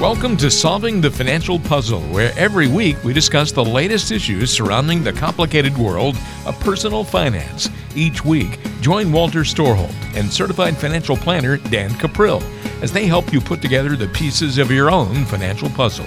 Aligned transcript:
Welcome 0.00 0.36
to 0.36 0.48
Solving 0.48 1.00
the 1.00 1.10
Financial 1.10 1.58
Puzzle, 1.58 2.02
where 2.02 2.32
every 2.38 2.68
week 2.68 3.02
we 3.02 3.12
discuss 3.12 3.50
the 3.50 3.64
latest 3.64 4.12
issues 4.12 4.48
surrounding 4.48 5.02
the 5.02 5.12
complicated 5.12 5.76
world 5.76 6.16
of 6.46 6.56
personal 6.60 7.02
finance. 7.02 7.68
Each 7.96 8.24
week, 8.24 8.60
join 8.80 9.10
Walter 9.10 9.40
Storholt 9.40 9.92
and 10.14 10.32
certified 10.32 10.76
financial 10.76 11.16
planner 11.16 11.56
Dan 11.56 11.90
Cuprill 11.90 12.40
as 12.80 12.92
they 12.92 13.06
help 13.06 13.32
you 13.32 13.40
put 13.40 13.60
together 13.60 13.96
the 13.96 14.06
pieces 14.06 14.58
of 14.58 14.70
your 14.70 14.88
own 14.88 15.24
financial 15.24 15.68
puzzle. 15.68 16.06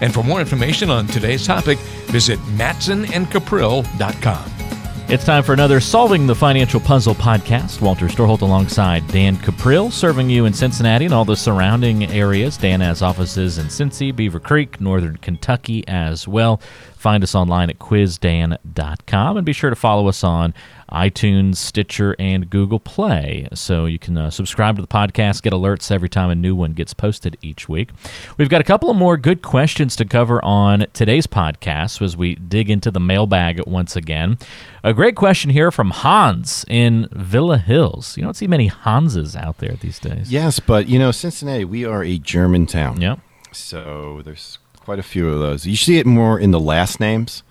And 0.00 0.14
for 0.14 0.22
more 0.22 0.38
information 0.38 0.88
on 0.88 1.08
today's 1.08 1.44
topic, 1.44 1.78
visit 2.10 2.38
matsonandcuprill.com. 2.56 4.61
It's 5.08 5.26
time 5.26 5.42
for 5.42 5.52
another 5.52 5.78
Solving 5.78 6.26
the 6.26 6.34
Financial 6.34 6.80
Puzzle 6.80 7.14
podcast. 7.14 7.82
Walter 7.82 8.06
Storholt 8.06 8.40
alongside 8.40 9.06
Dan 9.08 9.36
Cuprill, 9.36 9.92
serving 9.92 10.30
you 10.30 10.46
in 10.46 10.54
Cincinnati 10.54 11.04
and 11.04 11.12
all 11.12 11.26
the 11.26 11.36
surrounding 11.36 12.04
areas. 12.04 12.56
Dan 12.56 12.80
has 12.80 13.02
offices 13.02 13.58
in 13.58 13.66
Cincy, 13.66 14.10
Beavercreek, 14.10 14.80
Northern 14.80 15.18
Kentucky 15.18 15.86
as 15.86 16.26
well. 16.26 16.62
Find 16.96 17.22
us 17.22 17.34
online 17.34 17.68
at 17.68 17.78
quizdan.com 17.78 19.36
and 19.36 19.44
be 19.44 19.52
sure 19.52 19.68
to 19.70 19.76
follow 19.76 20.08
us 20.08 20.24
on 20.24 20.54
iTunes, 20.92 21.56
Stitcher, 21.56 22.14
and 22.18 22.48
Google 22.48 22.78
Play. 22.78 23.48
So 23.54 23.86
you 23.86 23.98
can 23.98 24.16
uh, 24.16 24.30
subscribe 24.30 24.76
to 24.76 24.82
the 24.82 24.88
podcast, 24.88 25.42
get 25.42 25.52
alerts 25.52 25.90
every 25.90 26.08
time 26.08 26.30
a 26.30 26.34
new 26.34 26.54
one 26.54 26.72
gets 26.72 26.94
posted 26.94 27.36
each 27.42 27.68
week. 27.68 27.90
We've 28.36 28.48
got 28.48 28.60
a 28.60 28.64
couple 28.64 28.90
of 28.90 28.96
more 28.96 29.16
good 29.16 29.42
questions 29.42 29.96
to 29.96 30.04
cover 30.04 30.44
on 30.44 30.86
today's 30.92 31.26
podcast 31.26 32.00
as 32.02 32.16
we 32.16 32.34
dig 32.34 32.70
into 32.70 32.90
the 32.90 33.00
mailbag 33.00 33.66
once 33.66 33.96
again. 33.96 34.38
A 34.84 34.92
great 34.92 35.16
question 35.16 35.50
here 35.50 35.70
from 35.70 35.90
Hans 35.90 36.64
in 36.68 37.08
Villa 37.12 37.58
Hills. 37.58 38.16
You 38.16 38.24
don't 38.24 38.34
see 38.34 38.46
many 38.46 38.66
Hanses 38.66 39.36
out 39.36 39.58
there 39.58 39.74
these 39.74 39.98
days. 39.98 40.30
Yes, 40.30 40.60
but 40.60 40.88
you 40.88 40.98
know, 40.98 41.10
Cincinnati, 41.10 41.64
we 41.64 41.84
are 41.84 42.02
a 42.02 42.18
German 42.18 42.66
town. 42.66 43.00
Yep. 43.00 43.20
So 43.52 44.22
there's 44.24 44.58
quite 44.80 44.98
a 44.98 45.02
few 45.02 45.28
of 45.28 45.38
those. 45.38 45.66
You 45.66 45.76
see 45.76 45.98
it 45.98 46.06
more 46.06 46.38
in 46.38 46.50
the 46.50 46.60
last 46.60 47.00
names, 47.00 47.42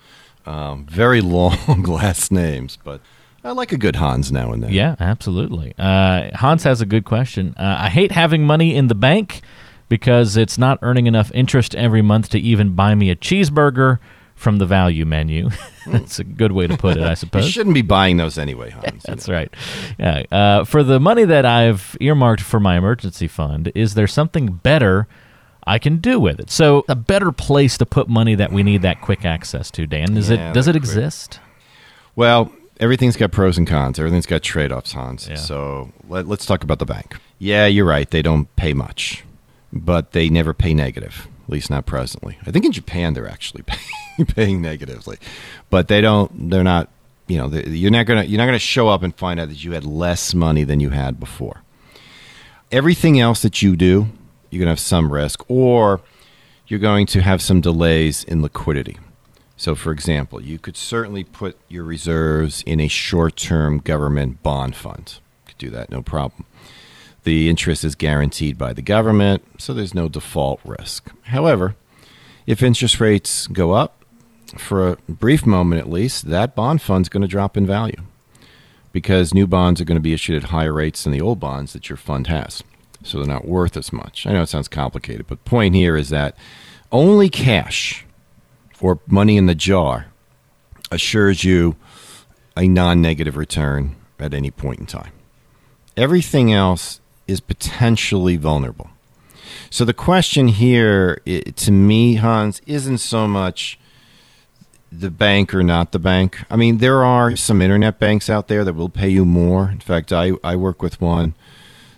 um, 0.46 0.86
very 0.86 1.20
long 1.22 1.82
last 1.82 2.30
names, 2.30 2.78
but 2.82 3.00
I 3.44 3.52
like 3.52 3.72
a 3.72 3.76
good 3.78 3.96
Hans 3.96 4.30
now 4.30 4.52
and 4.52 4.62
then. 4.62 4.72
Yeah, 4.72 4.94
absolutely. 5.00 5.74
Uh, 5.78 6.30
Hans 6.36 6.62
has 6.64 6.80
a 6.80 6.86
good 6.86 7.04
question. 7.04 7.54
Uh, 7.58 7.76
I 7.80 7.88
hate 7.88 8.12
having 8.12 8.46
money 8.46 8.74
in 8.76 8.86
the 8.88 8.94
bank 8.94 9.40
because 9.88 10.36
it's 10.36 10.58
not 10.58 10.78
earning 10.82 11.06
enough 11.06 11.30
interest 11.34 11.74
every 11.74 12.02
month 12.02 12.28
to 12.30 12.38
even 12.38 12.74
buy 12.74 12.94
me 12.94 13.10
a 13.10 13.16
cheeseburger 13.16 13.98
from 14.36 14.58
the 14.58 14.66
value 14.66 15.04
menu. 15.04 15.50
That's 15.86 16.18
a 16.20 16.24
good 16.24 16.52
way 16.52 16.66
to 16.68 16.76
put 16.76 16.96
it, 16.96 17.02
I 17.02 17.14
suppose. 17.22 17.44
You 17.46 17.50
shouldn't 17.50 17.74
be 17.74 17.82
buying 17.82 18.16
those 18.16 18.38
anyway, 18.38 18.70
Hans. 18.70 19.02
That's 19.06 19.28
right. 19.28 19.52
Yeah. 19.98 20.22
Uh, 20.30 20.64
for 20.64 20.82
the 20.82 21.00
money 21.00 21.24
that 21.24 21.44
I've 21.44 21.96
earmarked 22.00 22.42
for 22.42 22.60
my 22.60 22.76
emergency 22.76 23.26
fund, 23.28 23.72
is 23.74 23.94
there 23.94 24.06
something 24.06 24.46
better 24.46 25.06
I 25.66 25.78
can 25.78 25.98
do 25.98 26.18
with 26.20 26.40
it? 26.40 26.50
So, 26.50 26.84
a 26.88 26.96
better 26.96 27.30
place 27.32 27.76
to 27.78 27.86
put 27.86 28.08
money 28.08 28.34
that 28.36 28.52
we 28.52 28.62
need 28.62 28.82
that 28.82 29.00
quick 29.00 29.24
access 29.24 29.70
to, 29.72 29.86
Dan. 29.86 30.16
Is 30.16 30.30
Yeah, 30.30 30.50
it? 30.50 30.54
Does 30.54 30.66
it 30.68 30.72
quick- 30.72 30.82
exist? 30.82 31.38
Well, 32.16 32.52
everything's 32.80 33.16
got 33.16 33.32
pros 33.32 33.58
and 33.58 33.66
cons. 33.66 33.98
Everything's 33.98 34.26
got 34.26 34.42
trade 34.42 34.72
offs, 34.72 34.92
Hans. 34.92 35.28
Yeah. 35.28 35.36
So 35.36 35.92
let, 36.08 36.26
let's 36.26 36.46
talk 36.46 36.64
about 36.64 36.78
the 36.78 36.86
bank. 36.86 37.16
Yeah, 37.38 37.66
you're 37.66 37.86
right. 37.86 38.10
They 38.10 38.22
don't 38.22 38.54
pay 38.56 38.72
much, 38.74 39.24
but 39.72 40.12
they 40.12 40.28
never 40.28 40.54
pay 40.54 40.74
negative, 40.74 41.28
at 41.44 41.50
least 41.50 41.70
not 41.70 41.86
presently. 41.86 42.38
I 42.46 42.50
think 42.50 42.64
in 42.64 42.72
Japan 42.72 43.14
they're 43.14 43.28
actually 43.28 43.62
paying, 43.66 44.26
paying 44.26 44.62
negatively, 44.62 45.18
but 45.70 45.88
they 45.88 46.00
don't. 46.00 46.50
They're 46.50 46.64
not. 46.64 46.88
You 47.28 47.38
know, 47.38 47.48
they, 47.48 47.68
you're 47.70 47.90
not 47.90 48.06
gonna 48.06 48.24
you're 48.24 48.38
not 48.38 48.46
gonna 48.46 48.58
show 48.58 48.88
up 48.88 49.02
and 49.02 49.14
find 49.14 49.40
out 49.40 49.48
that 49.48 49.64
you 49.64 49.72
had 49.72 49.84
less 49.84 50.34
money 50.34 50.64
than 50.64 50.80
you 50.80 50.90
had 50.90 51.18
before. 51.20 51.62
Everything 52.70 53.20
else 53.20 53.42
that 53.42 53.62
you 53.62 53.76
do, 53.76 54.08
you're 54.50 54.60
gonna 54.60 54.70
have 54.70 54.80
some 54.80 55.12
risk, 55.12 55.48
or 55.48 56.00
you're 56.66 56.80
going 56.80 57.06
to 57.06 57.20
have 57.20 57.42
some 57.42 57.60
delays 57.60 58.24
in 58.24 58.42
liquidity. 58.42 58.98
So, 59.62 59.76
for 59.76 59.92
example, 59.92 60.42
you 60.42 60.58
could 60.58 60.76
certainly 60.76 61.22
put 61.22 61.56
your 61.68 61.84
reserves 61.84 62.64
in 62.66 62.80
a 62.80 62.88
short 62.88 63.36
term 63.36 63.78
government 63.78 64.42
bond 64.42 64.74
fund. 64.74 65.20
You 65.20 65.50
could 65.50 65.58
do 65.58 65.70
that, 65.70 65.88
no 65.88 66.02
problem. 66.02 66.46
The 67.22 67.48
interest 67.48 67.84
is 67.84 67.94
guaranteed 67.94 68.58
by 68.58 68.72
the 68.72 68.82
government, 68.82 69.44
so 69.58 69.72
there's 69.72 69.94
no 69.94 70.08
default 70.08 70.58
risk. 70.64 71.12
However, 71.26 71.76
if 72.44 72.60
interest 72.60 72.98
rates 72.98 73.46
go 73.46 73.70
up, 73.70 74.04
for 74.58 74.88
a 74.88 74.96
brief 75.08 75.46
moment 75.46 75.80
at 75.80 75.88
least, 75.88 76.28
that 76.28 76.56
bond 76.56 76.82
fund's 76.82 77.08
going 77.08 77.22
to 77.22 77.28
drop 77.28 77.56
in 77.56 77.64
value 77.64 78.02
because 78.90 79.32
new 79.32 79.46
bonds 79.46 79.80
are 79.80 79.84
going 79.84 79.94
to 79.94 80.00
be 80.00 80.12
issued 80.12 80.42
at 80.42 80.50
higher 80.50 80.72
rates 80.72 81.04
than 81.04 81.12
the 81.12 81.20
old 81.20 81.38
bonds 81.38 81.72
that 81.72 81.88
your 81.88 81.96
fund 81.96 82.26
has. 82.26 82.64
So 83.04 83.18
they're 83.18 83.28
not 83.28 83.46
worth 83.46 83.76
as 83.76 83.92
much. 83.92 84.26
I 84.26 84.32
know 84.32 84.42
it 84.42 84.48
sounds 84.48 84.66
complicated, 84.66 85.28
but 85.28 85.44
the 85.44 85.48
point 85.48 85.76
here 85.76 85.96
is 85.96 86.08
that 86.08 86.36
only 86.90 87.28
cash 87.28 88.04
or 88.82 88.98
money 89.06 89.38
in 89.38 89.46
the 89.46 89.54
jar 89.54 90.06
assures 90.90 91.44
you 91.44 91.76
a 92.54 92.68
non 92.68 93.00
negative 93.00 93.38
return 93.38 93.96
at 94.18 94.34
any 94.34 94.50
point 94.50 94.80
in 94.80 94.86
time. 94.86 95.12
Everything 95.96 96.52
else 96.52 97.00
is 97.26 97.40
potentially 97.40 98.36
vulnerable. 98.36 98.90
So 99.70 99.84
the 99.84 99.94
question 99.94 100.48
here, 100.48 101.16
to 101.24 101.72
me, 101.72 102.16
Hans, 102.16 102.60
isn't 102.66 102.98
so 102.98 103.26
much 103.26 103.78
the 104.90 105.10
bank 105.10 105.54
or 105.54 105.62
not 105.62 105.92
the 105.92 105.98
bank. 105.98 106.44
I 106.50 106.56
mean, 106.56 106.78
there 106.78 107.02
are 107.02 107.36
some 107.36 107.62
internet 107.62 107.98
banks 107.98 108.28
out 108.28 108.48
there 108.48 108.64
that 108.64 108.74
will 108.74 108.90
pay 108.90 109.08
you 109.08 109.24
more. 109.24 109.70
In 109.70 109.80
fact, 109.80 110.12
I, 110.12 110.32
I 110.44 110.56
work 110.56 110.82
with 110.82 111.00
one 111.00 111.34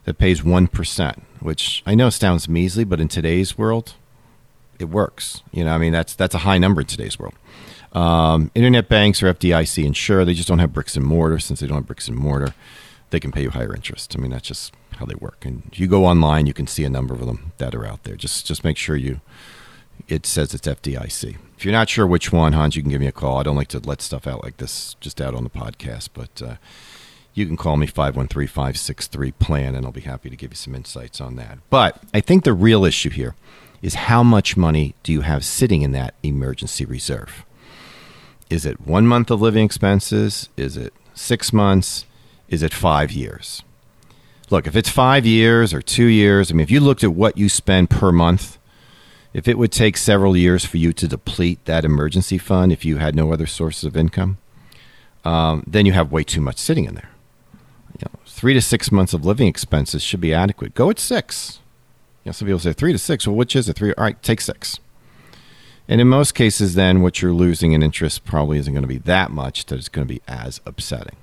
that 0.05 0.19
pays 0.19 0.43
1%, 0.43 1.23
which 1.41 1.83
I 1.87 1.95
know 1.95 2.11
sounds 2.11 2.49
measly, 2.49 2.85
but 2.85 3.01
in 3.01 3.09
today's 3.09 3.59
world, 3.59 3.95
it 4.79 4.87
works. 4.87 5.43
You 5.53 5.65
know, 5.65 5.75
I 5.75 5.79
mean, 5.79 5.93
that's 5.93 6.15
that's 6.15 6.35
a 6.35 6.39
high 6.39 6.59
number 6.59 6.81
in 6.81 6.87
today's 6.87 7.19
world. 7.19 7.35
Um, 7.93 8.51
internet 8.55 8.89
banks 8.89 9.23
are 9.23 9.33
FDIC 9.33 9.85
insured. 9.85 10.27
They 10.27 10.35
just 10.35 10.49
don't 10.49 10.59
have 10.59 10.73
bricks 10.73 10.97
and 10.97 11.05
mortar. 11.05 11.39
Since 11.39 11.61
they 11.61 11.67
don't 11.67 11.79
have 11.79 11.87
bricks 11.87 12.09
and 12.09 12.17
mortar, 12.17 12.55
they 13.11 13.21
can 13.21 13.31
pay 13.31 13.43
you 13.43 13.51
higher 13.51 13.75
interest. 13.75 14.17
I 14.17 14.21
mean, 14.21 14.33
that's 14.33 14.49
just 14.49 14.75
how 14.97 15.07
they 15.07 15.15
work. 15.15 15.45
And 15.45 15.71
you 15.75 15.87
go 15.87 16.05
online, 16.05 16.47
you 16.47 16.53
can 16.53 16.67
see 16.67 16.85
a 16.85 16.91
number 16.91 17.15
of 17.15 17.27
them 17.27 17.53
that 17.59 17.75
are 17.75 17.87
out 17.87 18.05
there. 18.05 18.17
Just 18.17 18.47
just 18.47 18.65
make 18.65 18.77
sure 18.77 18.97
you 18.97 19.21
it 20.09 20.27
says 20.27 20.55
it's 20.55 20.67
FDIC. 20.67 21.37
If 21.57 21.65
you're 21.65 21.73
not 21.73 21.89
sure 21.89 22.07
which 22.07 22.33
one, 22.33 22.53
Hans, 22.53 22.77
you 22.77 22.83
can 22.83 22.91
give 22.91 23.01
me 23.01 23.07
a 23.07 23.13
call. 23.13 23.39
I 23.39 23.43
don't 23.43 23.57
like 23.57 23.69
to 23.69 23.79
let 23.79 24.03
stuff 24.03 24.27
out 24.27 24.43
like 24.43 24.57
this 24.57 24.95
just 25.01 25.21
out 25.21 25.35
on 25.35 25.45
the 25.45 25.51
podcast, 25.51 26.11
but 26.13 26.43
uh, 26.43 26.57
you 27.33 27.47
can 27.47 27.57
call 27.57 27.77
me 27.77 27.87
513 27.87 28.49
563 28.49 29.33
PLAN, 29.33 29.75
and 29.75 29.87
I'll 29.87 29.93
be 29.93 30.01
happy 30.01 30.31
to 30.31 30.37
give 30.37 30.53
you 30.53 30.57
some 30.57 30.75
insights 30.75 31.21
on 31.21 31.37
that. 31.37 31.59
But 31.71 32.03
I 32.13 32.21
think 32.21 32.45
the 32.45 32.53
real 32.53 32.85
issue 32.85 33.11
here 33.11 33.35
is 33.85 33.95
how 33.95 34.23
much 34.23 34.57
money 34.57 34.95
do 35.03 35.13
you 35.13 35.21
have 35.21 35.45
sitting 35.45 35.83
in 35.83 35.93
that 35.93 36.15
emergency 36.23 36.87
reserve? 36.87 37.45
Is 38.49 38.65
it 38.65 38.81
one 38.81 39.07
month 39.07 39.31
of 39.31 39.43
living 39.43 39.63
expenses? 39.63 40.49
Is 40.57 40.79
it 40.79 40.95
six 41.13 41.53
months? 41.53 42.07
Is 42.49 42.63
it 42.63 42.73
five 42.73 43.13
years? 43.13 43.63
Look, 44.49 44.67
if 44.67 44.75
it's 44.75 44.89
five 44.89 45.27
years 45.27 45.75
or 45.75 45.83
two 45.83 46.07
years, 46.07 46.51
I 46.51 46.55
mean, 46.55 46.63
if 46.63 46.71
you 46.71 46.81
looked 46.81 47.05
at 47.05 47.13
what 47.13 47.37
you 47.37 47.51
spend 47.51 47.91
per 47.91 48.11
month, 48.11 48.57
if 49.35 49.47
it 49.47 49.59
would 49.59 49.73
take 49.73 49.99
several 49.99 50.35
years 50.35 50.65
for 50.65 50.79
you 50.79 50.95
to 50.95 51.07
deplete 51.07 51.63
that 51.67 51.85
emergency 51.85 52.39
fund 52.39 52.73
if 52.73 52.87
you 52.87 52.97
had 52.97 53.15
no 53.15 53.35
other 53.35 53.47
sources 53.47 53.85
of 53.85 53.99
income, 53.99 54.39
um, 55.27 55.63
then 55.67 55.85
you 55.85 55.93
have 55.93 56.11
way 56.11 56.25
too 56.25 56.41
much 56.41 56.57
sitting 56.57 56.87
in 56.87 56.95
there. 56.95 57.11
You 57.99 58.07
know, 58.07 58.21
three 58.25 58.55
to 58.55 58.63
six 58.63 58.91
months 58.91 59.13
of 59.13 59.27
living 59.27 59.47
expenses 59.47 60.03
should 60.03 60.23
be 60.23 60.33
adequate. 60.33 60.75
Go 60.75 60.89
at 60.89 60.99
six. 60.99 61.61
Know, 62.25 62.33
some 62.33 62.47
people 62.47 62.59
say 62.59 62.73
three 62.73 62.93
to 62.93 62.99
six. 62.99 63.27
Well, 63.27 63.37
which 63.37 63.55
is 63.55 63.69
it? 63.69 63.77
Three. 63.77 63.93
All 63.95 64.05
right, 64.05 64.23
take 64.23 64.41
six. 64.41 64.79
And 65.87 66.01
in 66.01 66.09
most 66.09 66.35
cases, 66.35 66.75
then 66.75 67.03
what 67.03 67.21
you're 67.21 67.33
losing 67.33 67.73
in 67.73 67.83
interest 67.83 68.25
probably 68.25 68.59
isn't 68.59 68.73
going 68.73 68.83
to 68.83 68.89
be 68.89 68.99
that 68.99 69.31
much 69.31 69.67
that 69.67 69.79
it's 69.79 69.91
going 69.91 70.07
to 70.09 70.15
be 70.15 70.23
as 70.27 70.61
upsetting. 70.65 71.17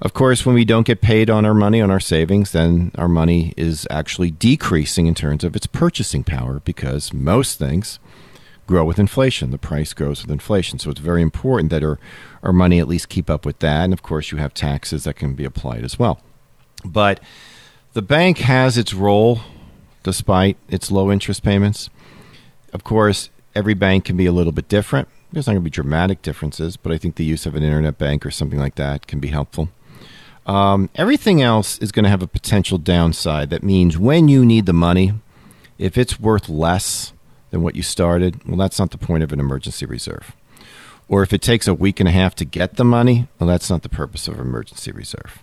Of 0.00 0.14
course, 0.14 0.44
when 0.44 0.54
we 0.54 0.64
don't 0.64 0.86
get 0.86 1.00
paid 1.00 1.30
on 1.30 1.44
our 1.44 1.54
money, 1.54 1.80
on 1.80 1.90
our 1.90 2.00
savings, 2.00 2.52
then 2.52 2.90
our 2.96 3.08
money 3.08 3.54
is 3.56 3.86
actually 3.90 4.32
decreasing 4.32 5.06
in 5.06 5.14
terms 5.14 5.44
of 5.44 5.54
its 5.54 5.66
purchasing 5.66 6.24
power 6.24 6.60
because 6.64 7.12
most 7.12 7.58
things 7.58 8.00
grow 8.66 8.84
with 8.84 8.98
inflation. 8.98 9.50
The 9.50 9.58
price 9.58 9.92
grows 9.92 10.22
with 10.22 10.30
inflation. 10.30 10.78
So 10.78 10.90
it's 10.90 10.98
very 10.98 11.22
important 11.22 11.70
that 11.70 11.84
our, 11.84 12.00
our 12.42 12.52
money 12.52 12.80
at 12.80 12.88
least 12.88 13.10
keep 13.10 13.30
up 13.30 13.46
with 13.46 13.58
that. 13.60 13.84
And 13.84 13.92
of 13.92 14.02
course, 14.02 14.32
you 14.32 14.38
have 14.38 14.54
taxes 14.54 15.04
that 15.04 15.14
can 15.14 15.34
be 15.34 15.44
applied 15.44 15.84
as 15.84 15.98
well. 15.98 16.20
But 16.84 17.20
the 17.92 18.02
bank 18.02 18.38
has 18.38 18.76
its 18.76 18.94
role 18.94 19.40
despite 20.02 20.56
its 20.68 20.90
low 20.90 21.10
interest 21.10 21.42
payments. 21.42 21.90
Of 22.72 22.84
course, 22.84 23.30
every 23.54 23.74
bank 23.74 24.04
can 24.04 24.16
be 24.16 24.26
a 24.26 24.32
little 24.32 24.52
bit 24.52 24.68
different. 24.68 25.08
There's 25.32 25.46
not 25.46 25.54
going 25.54 25.62
to 25.62 25.64
be 25.64 25.70
dramatic 25.70 26.22
differences, 26.22 26.76
but 26.76 26.92
I 26.92 26.98
think 26.98 27.16
the 27.16 27.24
use 27.24 27.46
of 27.46 27.54
an 27.54 27.62
internet 27.62 27.98
bank 27.98 28.26
or 28.26 28.30
something 28.30 28.58
like 28.58 28.74
that 28.74 29.06
can 29.06 29.18
be 29.18 29.28
helpful. 29.28 29.70
Um, 30.46 30.90
everything 30.94 31.40
else 31.40 31.78
is 31.78 31.92
going 31.92 32.04
to 32.04 32.10
have 32.10 32.22
a 32.22 32.26
potential 32.26 32.76
downside. 32.78 33.50
That 33.50 33.62
means 33.62 33.96
when 33.96 34.28
you 34.28 34.44
need 34.44 34.66
the 34.66 34.72
money, 34.72 35.14
if 35.78 35.96
it's 35.96 36.18
worth 36.20 36.48
less 36.48 37.12
than 37.50 37.62
what 37.62 37.76
you 37.76 37.82
started, 37.82 38.46
well, 38.46 38.56
that's 38.56 38.78
not 38.78 38.90
the 38.90 38.98
point 38.98 39.22
of 39.22 39.32
an 39.32 39.40
emergency 39.40 39.86
reserve. 39.86 40.34
Or 41.08 41.22
if 41.22 41.32
it 41.32 41.42
takes 41.42 41.68
a 41.68 41.74
week 41.74 42.00
and 42.00 42.08
a 42.08 42.12
half 42.12 42.34
to 42.36 42.44
get 42.44 42.76
the 42.76 42.84
money, 42.84 43.28
well, 43.38 43.48
that's 43.48 43.70
not 43.70 43.82
the 43.82 43.88
purpose 43.88 44.28
of 44.28 44.38
emergency 44.38 44.92
reserve. 44.92 45.42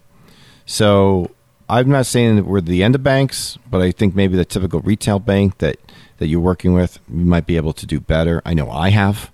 So 0.66 1.32
I'm 1.70 1.90
not 1.90 2.08
saying 2.08 2.36
that 2.38 2.46
we're 2.46 2.62
the 2.62 2.84
end 2.84 2.96
of 2.96 3.04
banks, 3.04 3.58
but 3.70 3.82
I 3.82 3.92
think 3.92 4.16
maybe 4.16 4.36
the 4.36 4.46
typical 4.46 4.80
retail 4.80 5.20
bank 5.20 5.60
that 5.60 5.78
that 6.18 6.28
you're 6.28 6.42
working 6.42 6.74
with, 6.74 7.00
you 7.08 7.24
might 7.24 7.46
be 7.46 7.56
able 7.56 7.74
to 7.74 7.86
do 7.86 8.00
better. 8.00 8.42
I 8.46 8.54
know 8.54 8.70
I 8.70 8.90
have. 8.90 9.32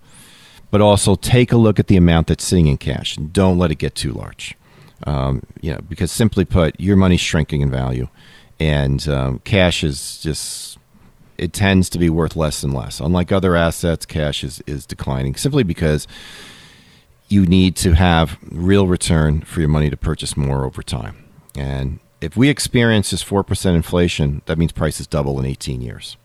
But 0.70 0.82
also 0.82 1.16
take 1.16 1.52
a 1.52 1.58
look 1.58 1.80
at 1.80 1.88
the 1.88 1.96
amount 1.96 2.28
that's 2.28 2.44
sitting 2.44 2.68
in 2.68 2.78
cash 2.78 3.16
and 3.16 3.32
don't 3.32 3.58
let 3.58 3.72
it 3.72 3.76
get 3.76 3.96
too 3.96 4.12
large. 4.12 4.56
Um, 5.06 5.44
you 5.62 5.72
know, 5.72 5.80
because 5.88 6.12
simply 6.12 6.44
put, 6.44 6.80
your 6.80 6.98
money's 6.98 7.22
shrinking 7.22 7.62
in 7.62 7.72
value, 7.72 8.08
and 8.60 9.08
um, 9.08 9.40
cash 9.40 9.84
is 9.84 10.20
just 10.22 10.78
it 11.38 11.54
tends 11.54 11.90
to 11.90 12.00
be 12.00 12.10
worth 12.10 12.36
less 12.36 12.64
and 12.64 12.74
less. 12.74 13.00
Unlike 13.00 13.32
other 13.32 13.56
assets, 13.56 14.06
cash 14.06 14.44
is, 14.44 14.62
is 14.66 14.86
declining 14.86 15.36
simply 15.36 15.64
because 15.64 16.08
you 17.28 17.46
need 17.46 17.76
to 17.78 17.94
have 17.94 18.38
real 18.50 18.88
return 18.88 19.42
for 19.42 19.60
your 19.60 19.70
money 19.70 19.90
to 19.90 19.98
purchase 19.98 20.38
more 20.38 20.66
over 20.66 20.82
time. 20.82 21.24
And 21.56 22.00
if 22.22 22.36
we 22.38 22.50
experience 22.50 23.12
this 23.12 23.24
4% 23.24 23.76
inflation, 23.76 24.42
that 24.46 24.58
means 24.58 24.72
prices 24.72 25.08
double 25.08 25.40
in 25.40 25.46
18 25.46 25.82
years. 25.82 26.18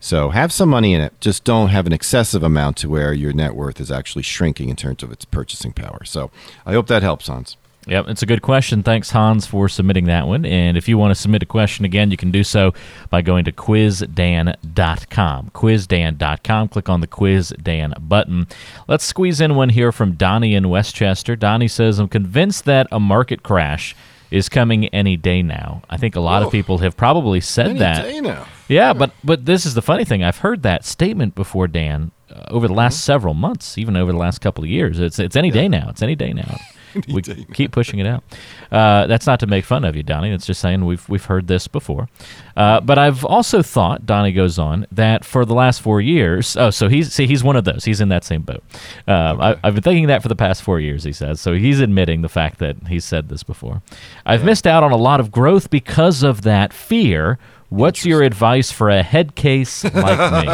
So 0.00 0.30
have 0.30 0.52
some 0.52 0.68
money 0.68 0.94
in 0.94 1.00
it. 1.00 1.20
Just 1.20 1.44
don't 1.44 1.70
have 1.70 1.86
an 1.86 1.92
excessive 1.92 2.42
amount 2.42 2.76
to 2.78 2.88
where 2.88 3.12
your 3.12 3.32
net 3.32 3.54
worth 3.54 3.80
is 3.80 3.90
actually 3.90 4.22
shrinking 4.22 4.68
in 4.68 4.76
terms 4.76 5.02
of 5.02 5.10
its 5.10 5.24
purchasing 5.24 5.72
power. 5.72 6.04
So 6.04 6.30
I 6.64 6.72
hope 6.72 6.86
that 6.88 7.02
helps, 7.02 7.26
Hans. 7.28 7.56
Yep, 7.88 8.08
it's 8.08 8.22
a 8.22 8.26
good 8.26 8.42
question. 8.42 8.82
Thanks, 8.82 9.10
Hans, 9.10 9.46
for 9.46 9.68
submitting 9.68 10.06
that 10.06 10.26
one. 10.26 10.44
And 10.44 10.76
if 10.76 10.88
you 10.88 10.98
want 10.98 11.12
to 11.12 11.14
submit 11.14 11.44
a 11.44 11.46
question 11.46 11.84
again, 11.84 12.10
you 12.10 12.16
can 12.16 12.32
do 12.32 12.42
so 12.42 12.74
by 13.10 13.22
going 13.22 13.44
to 13.44 13.52
quizdan.com. 13.52 15.50
Quizdan.com. 15.54 16.68
Click 16.68 16.88
on 16.88 17.00
the 17.00 17.06
Quiz 17.06 17.54
Dan 17.62 17.94
button. 18.00 18.48
Let's 18.88 19.04
squeeze 19.04 19.40
in 19.40 19.54
one 19.54 19.68
here 19.68 19.92
from 19.92 20.12
Donnie 20.14 20.56
in 20.56 20.68
Westchester. 20.68 21.36
Donnie 21.36 21.68
says, 21.68 22.00
I'm 22.00 22.08
convinced 22.08 22.64
that 22.64 22.88
a 22.90 22.98
market 22.98 23.44
crash 23.44 23.94
is 24.30 24.48
coming 24.48 24.86
any 24.88 25.16
day 25.16 25.42
now. 25.42 25.82
I 25.88 25.96
think 25.96 26.16
a 26.16 26.20
lot 26.20 26.42
Whoa. 26.42 26.46
of 26.46 26.52
people 26.52 26.78
have 26.78 26.96
probably 26.96 27.40
said 27.40 27.68
Any 27.70 27.78
that. 27.80 28.02
day 28.02 28.20
now. 28.20 28.46
Yeah, 28.68 28.92
but 28.92 29.12
but 29.22 29.44
this 29.46 29.64
is 29.64 29.74
the 29.74 29.82
funny 29.82 30.04
thing. 30.04 30.24
I've 30.24 30.38
heard 30.38 30.62
that 30.64 30.84
statement 30.84 31.34
before, 31.34 31.68
Dan, 31.68 32.10
uh, 32.30 32.44
over 32.50 32.66
the 32.66 32.74
last 32.74 33.04
several 33.04 33.34
months, 33.34 33.78
even 33.78 33.96
over 33.96 34.10
the 34.12 34.18
last 34.18 34.40
couple 34.40 34.64
of 34.64 34.70
years. 34.70 34.98
It's 34.98 35.18
it's 35.18 35.36
any 35.36 35.50
day 35.50 35.68
now. 35.68 35.88
It's 35.90 36.02
any 36.02 36.16
day 36.16 36.32
now. 36.32 36.58
we 37.08 37.22
keep 37.22 37.72
pushing 37.72 37.98
it 37.98 38.06
out. 38.06 38.22
Uh, 38.70 39.06
that's 39.06 39.26
not 39.26 39.40
to 39.40 39.46
make 39.46 39.64
fun 39.64 39.84
of 39.84 39.96
you, 39.96 40.02
Donnie. 40.02 40.30
It's 40.30 40.46
just 40.46 40.60
saying 40.60 40.84
we've 40.84 41.08
we've 41.08 41.24
heard 41.24 41.46
this 41.46 41.68
before. 41.68 42.08
Uh, 42.56 42.80
but 42.80 42.98
I've 42.98 43.24
also 43.24 43.62
thought, 43.62 44.06
Donnie 44.06 44.32
goes 44.32 44.58
on, 44.58 44.86
that 44.92 45.24
for 45.24 45.44
the 45.44 45.54
last 45.54 45.82
four 45.82 46.00
years. 46.00 46.56
Oh, 46.56 46.70
so 46.70 46.88
he's 46.88 47.12
see 47.12 47.26
he's 47.26 47.44
one 47.44 47.56
of 47.56 47.64
those. 47.64 47.84
He's 47.84 48.00
in 48.00 48.08
that 48.08 48.24
same 48.24 48.42
boat. 48.42 48.62
Um, 49.06 49.40
I, 49.40 49.56
I've 49.62 49.74
been 49.74 49.82
thinking 49.82 50.06
that 50.08 50.22
for 50.22 50.28
the 50.28 50.36
past 50.36 50.62
four 50.62 50.80
years. 50.80 51.04
He 51.04 51.12
says 51.12 51.40
so. 51.40 51.54
He's 51.54 51.80
admitting 51.80 52.22
the 52.22 52.28
fact 52.28 52.58
that 52.58 52.76
he's 52.88 53.04
said 53.04 53.28
this 53.28 53.42
before. 53.42 53.82
I've 54.24 54.44
missed 54.44 54.66
out 54.66 54.82
on 54.82 54.92
a 54.92 54.96
lot 54.96 55.20
of 55.20 55.30
growth 55.30 55.70
because 55.70 56.22
of 56.22 56.42
that 56.42 56.72
fear. 56.72 57.38
What's 57.68 58.06
your 58.06 58.22
advice 58.22 58.70
for 58.70 58.90
a 58.90 59.02
head 59.02 59.34
case 59.34 59.82
like 59.84 60.46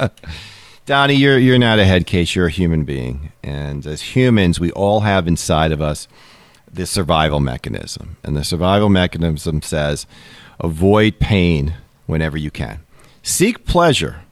me? 0.00 0.08
Donnie, 0.86 1.14
you're 1.14 1.38
you're 1.38 1.58
not 1.58 1.78
a 1.78 1.84
head 1.84 2.06
case. 2.06 2.34
You're 2.34 2.46
a 2.46 2.50
human 2.50 2.84
being, 2.84 3.32
and 3.42 3.86
as 3.86 4.16
humans, 4.16 4.58
we 4.58 4.72
all 4.72 5.00
have 5.00 5.28
inside 5.28 5.72
of 5.72 5.80
us 5.80 6.08
this 6.72 6.90
survival 6.90 7.40
mechanism, 7.40 8.16
and 8.22 8.36
the 8.36 8.44
survival 8.44 8.88
mechanism 8.88 9.62
says, 9.62 10.06
avoid 10.58 11.18
pain 11.18 11.74
whenever 12.06 12.38
you 12.38 12.50
can. 12.50 12.80
Seek 13.22 13.64
pleasure, 13.64 14.22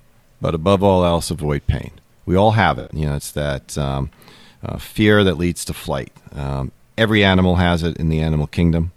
but 0.41 0.55
above 0.55 0.83
all 0.83 1.05
else, 1.05 1.31
avoid 1.31 1.67
pain. 1.67 1.93
We 2.27 2.37
all 2.37 2.53
have 2.53 2.79
it. 2.79 2.93
You 2.95 3.07
know, 3.07 3.17
it's 3.17 3.33
that 3.33 3.77
um, 3.77 4.11
uh, 4.63 4.79
fear 4.79 5.25
that 5.25 5.37
leads 5.37 5.65
to 5.67 5.75
flight. 5.75 6.13
Um, 6.33 6.73
every 6.97 7.25
animal 7.25 7.57
has 7.57 7.83
it 7.83 7.97
in 7.97 8.09
the 8.09 8.21
animal 8.21 8.47
kingdom. 8.47 8.93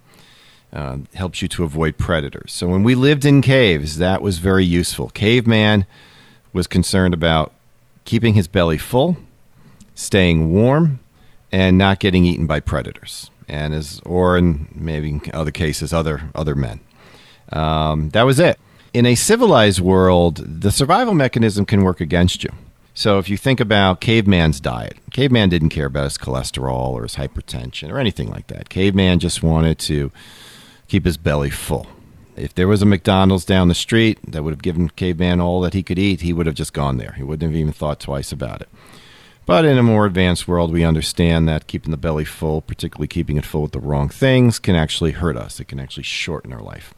Uh, 0.72 0.98
helps 1.12 1.42
you 1.42 1.48
to 1.48 1.64
avoid 1.64 1.98
predators. 1.98 2.50
So 2.50 2.66
when 2.66 2.82
we 2.82 2.94
lived 2.94 3.26
in 3.26 3.42
caves, 3.42 3.98
that 3.98 4.22
was 4.22 4.38
very 4.38 4.64
useful. 4.64 5.10
Caveman 5.10 5.84
was 6.52 6.66
concerned 6.66 7.14
about 7.14 7.52
keeping 8.04 8.34
his 8.34 8.48
belly 8.48 8.78
full, 8.78 9.16
staying 9.94 10.52
warm, 10.52 11.00
and 11.50 11.76
not 11.76 12.00
getting 12.00 12.24
eaten 12.24 12.46
by 12.46 12.60
predators, 12.60 13.30
and 13.48 13.74
as 13.74 14.00
or 14.04 14.38
in 14.38 14.68
maybe 14.74 15.20
other 15.32 15.50
cases, 15.50 15.92
other 15.92 16.30
other 16.34 16.54
men. 16.54 16.80
Um, 17.50 18.10
that 18.10 18.22
was 18.22 18.40
it. 18.40 18.58
In 18.94 19.06
a 19.06 19.14
civilized 19.14 19.80
world, 19.80 20.36
the 20.60 20.70
survival 20.70 21.14
mechanism 21.14 21.64
can 21.64 21.82
work 21.82 22.00
against 22.00 22.44
you. 22.44 22.50
So 22.94 23.18
if 23.18 23.28
you 23.28 23.38
think 23.38 23.58
about 23.58 24.00
caveman's 24.00 24.60
diet, 24.60 24.98
caveman 25.12 25.48
didn't 25.48 25.70
care 25.70 25.86
about 25.86 26.04
his 26.04 26.18
cholesterol 26.18 26.90
or 26.90 27.04
his 27.04 27.16
hypertension 27.16 27.90
or 27.90 27.98
anything 27.98 28.28
like 28.28 28.48
that. 28.48 28.68
Caveman 28.68 29.18
just 29.18 29.42
wanted 29.42 29.78
to 29.80 30.12
keep 30.88 31.06
his 31.06 31.16
belly 31.16 31.48
full. 31.48 31.86
If 32.36 32.54
there 32.54 32.68
was 32.68 32.80
a 32.80 32.86
McDonald's 32.86 33.44
down 33.44 33.68
the 33.68 33.74
street 33.74 34.18
that 34.26 34.42
would 34.42 34.52
have 34.52 34.62
given 34.62 34.88
caveman 34.88 35.40
all 35.40 35.60
that 35.60 35.74
he 35.74 35.82
could 35.82 35.98
eat, 35.98 36.22
he 36.22 36.32
would 36.32 36.46
have 36.46 36.54
just 36.54 36.72
gone 36.72 36.96
there. 36.96 37.12
He 37.12 37.22
wouldn't 37.22 37.50
have 37.50 37.58
even 37.58 37.72
thought 37.72 38.00
twice 38.00 38.32
about 38.32 38.62
it. 38.62 38.68
But 39.44 39.64
in 39.64 39.76
a 39.76 39.82
more 39.82 40.06
advanced 40.06 40.46
world, 40.46 40.72
we 40.72 40.84
understand 40.84 41.48
that 41.48 41.66
keeping 41.66 41.90
the 41.90 41.96
belly 41.96 42.24
full, 42.24 42.62
particularly 42.62 43.08
keeping 43.08 43.36
it 43.36 43.44
full 43.44 43.62
with 43.62 43.72
the 43.72 43.80
wrong 43.80 44.08
things, 44.08 44.58
can 44.58 44.76
actually 44.76 45.12
hurt 45.12 45.36
us. 45.36 45.60
It 45.60 45.68
can 45.68 45.80
actually 45.80 46.04
shorten 46.04 46.52
our 46.52 46.62
life. 46.62 46.94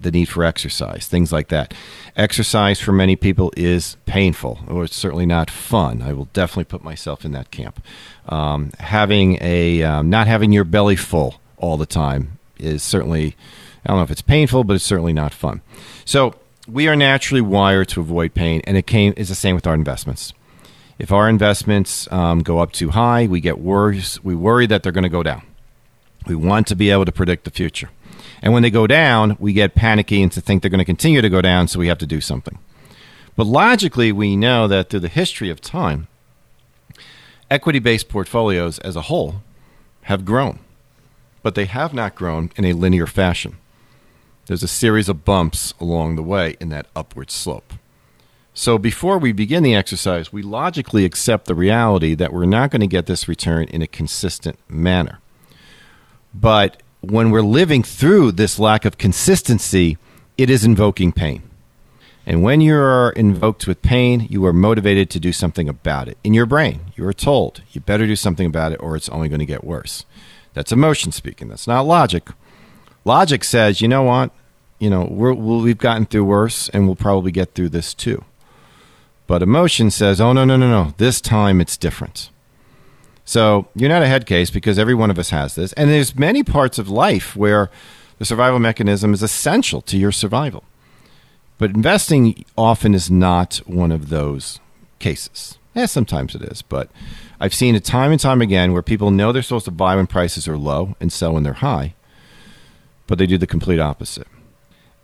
The 0.00 0.10
need 0.10 0.28
for 0.28 0.44
exercise, 0.44 1.08
things 1.08 1.32
like 1.32 1.48
that. 1.48 1.74
Exercise 2.14 2.80
for 2.80 2.92
many 2.92 3.16
people 3.16 3.52
is 3.56 3.96
painful, 4.06 4.60
or 4.68 4.84
it's 4.84 4.94
certainly 4.96 5.26
not 5.26 5.50
fun. 5.50 6.02
I 6.02 6.12
will 6.12 6.26
definitely 6.26 6.64
put 6.64 6.84
myself 6.84 7.24
in 7.24 7.32
that 7.32 7.50
camp. 7.50 7.82
Um, 8.28 8.70
having 8.78 9.38
a 9.40 9.82
um, 9.82 10.10
not 10.10 10.26
having 10.26 10.52
your 10.52 10.64
belly 10.64 10.96
full 10.96 11.40
all 11.56 11.76
the 11.76 11.86
time 11.86 12.38
is 12.58 12.82
certainly 12.82 13.36
I 13.84 13.88
don't 13.88 13.96
know 13.96 14.04
if 14.04 14.10
it's 14.10 14.22
painful, 14.22 14.64
but 14.64 14.74
it's 14.74 14.84
certainly 14.84 15.12
not 15.12 15.34
fun. 15.34 15.60
So 16.04 16.34
we 16.68 16.86
are 16.86 16.94
naturally 16.94 17.40
wired 17.40 17.88
to 17.88 18.00
avoid 18.00 18.34
pain, 18.34 18.60
and 18.64 18.76
it 18.76 18.86
came 18.86 19.12
is 19.16 19.28
the 19.28 19.34
same 19.34 19.54
with 19.54 19.66
our 19.66 19.74
investments. 19.74 20.32
If 20.98 21.10
our 21.10 21.28
investments 21.28 22.10
um, 22.12 22.40
go 22.40 22.60
up 22.60 22.72
too 22.72 22.90
high, 22.90 23.26
we 23.26 23.40
get 23.40 23.58
worries. 23.58 24.22
We 24.22 24.36
worry 24.36 24.66
that 24.66 24.82
they're 24.82 24.92
going 24.92 25.02
to 25.02 25.08
go 25.08 25.24
down. 25.24 25.42
We 26.26 26.36
want 26.36 26.68
to 26.68 26.76
be 26.76 26.90
able 26.90 27.04
to 27.04 27.12
predict 27.12 27.44
the 27.44 27.50
future, 27.50 27.90
and 28.40 28.52
when 28.52 28.62
they 28.62 28.70
go 28.70 28.86
down, 28.86 29.36
we 29.40 29.52
get 29.52 29.74
panicky 29.74 30.22
and 30.22 30.30
to 30.32 30.40
think 30.40 30.62
they're 30.62 30.70
going 30.70 30.78
to 30.78 30.84
continue 30.84 31.20
to 31.20 31.28
go 31.28 31.42
down, 31.42 31.66
so 31.66 31.80
we 31.80 31.88
have 31.88 31.98
to 31.98 32.06
do 32.06 32.20
something. 32.20 32.58
But 33.34 33.46
logically, 33.46 34.12
we 34.12 34.36
know 34.36 34.68
that 34.68 34.90
through 34.90 35.00
the 35.00 35.08
history 35.08 35.50
of 35.50 35.60
time, 35.60 36.06
equity-based 37.50 38.08
portfolios 38.08 38.78
as 38.80 38.94
a 38.94 39.02
whole 39.02 39.42
have 40.02 40.24
grown, 40.24 40.60
but 41.42 41.56
they 41.56 41.64
have 41.64 41.92
not 41.92 42.14
grown 42.14 42.52
in 42.54 42.64
a 42.64 42.74
linear 42.74 43.06
fashion 43.08 43.56
there's 44.46 44.62
a 44.62 44.68
series 44.68 45.08
of 45.08 45.24
bumps 45.24 45.72
along 45.80 46.16
the 46.16 46.22
way 46.22 46.56
in 46.60 46.68
that 46.70 46.86
upward 46.96 47.30
slope. 47.30 47.72
So 48.54 48.76
before 48.76 49.18
we 49.18 49.32
begin 49.32 49.62
the 49.62 49.74
exercise, 49.74 50.32
we 50.32 50.42
logically 50.42 51.04
accept 51.04 51.46
the 51.46 51.54
reality 51.54 52.14
that 52.14 52.32
we're 52.32 52.44
not 52.44 52.70
going 52.70 52.80
to 52.80 52.86
get 52.86 53.06
this 53.06 53.26
return 53.26 53.64
in 53.64 53.80
a 53.80 53.86
consistent 53.86 54.58
manner. 54.68 55.20
But 56.34 56.82
when 57.00 57.30
we're 57.30 57.40
living 57.42 57.82
through 57.82 58.32
this 58.32 58.58
lack 58.58 58.84
of 58.84 58.98
consistency, 58.98 59.96
it 60.36 60.50
is 60.50 60.64
invoking 60.64 61.12
pain. 61.12 61.42
And 62.26 62.42
when 62.42 62.60
you 62.60 62.76
are 62.76 63.10
invoked 63.12 63.66
with 63.66 63.82
pain, 63.82 64.26
you 64.30 64.44
are 64.46 64.52
motivated 64.52 65.10
to 65.10 65.20
do 65.20 65.32
something 65.32 65.68
about 65.68 66.08
it. 66.08 66.18
In 66.22 66.34
your 66.34 66.46
brain, 66.46 66.80
you 66.94 67.06
are 67.06 67.12
told 67.12 67.62
you 67.72 67.80
better 67.80 68.06
do 68.06 68.16
something 68.16 68.46
about 68.46 68.72
it 68.72 68.80
or 68.80 68.96
it's 68.96 69.08
only 69.08 69.28
going 69.28 69.40
to 69.40 69.46
get 69.46 69.64
worse. 69.64 70.04
That's 70.54 70.72
emotion 70.72 71.10
speaking. 71.10 71.48
That's 71.48 71.66
not 71.66 71.86
logic. 71.86 72.28
Logic 73.04 73.42
says, 73.42 73.80
you 73.80 73.88
know 73.88 74.02
what? 74.02 74.30
You 74.82 74.90
know, 74.90 75.06
we're, 75.08 75.32
we 75.32 75.70
have 75.70 75.78
gotten 75.78 76.06
through 76.06 76.24
worse 76.24 76.68
and 76.70 76.86
we'll 76.86 76.96
probably 76.96 77.30
get 77.30 77.54
through 77.54 77.68
this 77.68 77.94
too. 77.94 78.24
But 79.28 79.40
emotion 79.40 79.92
says, 79.92 80.20
oh, 80.20 80.32
no, 80.32 80.44
no, 80.44 80.56
no, 80.56 80.68
no. 80.68 80.92
This 80.96 81.20
time 81.20 81.60
it's 81.60 81.76
different. 81.76 82.30
So 83.24 83.68
you're 83.76 83.88
not 83.88 84.02
a 84.02 84.08
head 84.08 84.26
case 84.26 84.50
because 84.50 84.80
every 84.80 84.94
one 84.94 85.08
of 85.08 85.20
us 85.20 85.30
has 85.30 85.54
this. 85.54 85.72
And 85.74 85.88
there's 85.88 86.16
many 86.16 86.42
parts 86.42 86.80
of 86.80 86.88
life 86.88 87.36
where 87.36 87.70
the 88.18 88.24
survival 88.24 88.58
mechanism 88.58 89.14
is 89.14 89.22
essential 89.22 89.82
to 89.82 89.96
your 89.96 90.10
survival. 90.10 90.64
But 91.58 91.70
investing 91.70 92.44
often 92.58 92.92
is 92.92 93.08
not 93.08 93.58
one 93.66 93.92
of 93.92 94.08
those 94.08 94.58
cases. 94.98 95.58
Yeah, 95.76 95.86
sometimes 95.86 96.34
it 96.34 96.42
is. 96.42 96.60
But 96.60 96.90
I've 97.38 97.54
seen 97.54 97.76
it 97.76 97.84
time 97.84 98.10
and 98.10 98.20
time 98.20 98.42
again 98.42 98.72
where 98.72 98.82
people 98.82 99.12
know 99.12 99.30
they're 99.30 99.42
supposed 99.42 99.66
to 99.66 99.70
buy 99.70 99.94
when 99.94 100.08
prices 100.08 100.48
are 100.48 100.58
low 100.58 100.96
and 100.98 101.12
sell 101.12 101.34
when 101.34 101.44
they're 101.44 101.52
high 101.52 101.94
but 103.06 103.18
they 103.18 103.26
do 103.26 103.36
the 103.36 103.46
complete 103.46 103.78
opposite. 103.78 104.26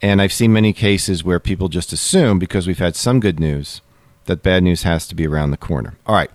And 0.00 0.22
I've 0.22 0.32
seen 0.32 0.52
many 0.52 0.72
cases 0.72 1.24
where 1.24 1.40
people 1.40 1.68
just 1.68 1.92
assume 1.92 2.38
because 2.38 2.66
we've 2.66 2.78
had 2.78 2.94
some 2.94 3.20
good 3.20 3.40
news 3.40 3.80
that 4.26 4.42
bad 4.42 4.62
news 4.62 4.84
has 4.84 5.06
to 5.08 5.14
be 5.14 5.26
around 5.26 5.50
the 5.50 5.56
corner. 5.56 5.96
All 6.06 6.14
right. 6.14 6.30